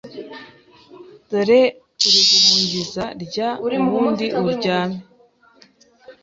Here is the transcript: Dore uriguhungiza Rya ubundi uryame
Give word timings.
Dore 1.29 1.61
uriguhungiza 2.07 3.03
Rya 3.23 3.49
ubundi 3.87 4.25
uryame 4.49 4.99